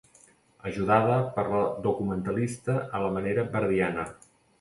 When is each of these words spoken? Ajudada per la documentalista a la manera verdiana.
Ajudada 0.69 1.17
per 1.35 1.43
la 1.51 1.59
documentalista 1.87 2.79
a 2.79 3.03
la 3.05 3.13
manera 3.19 3.45
verdiana. 3.57 4.07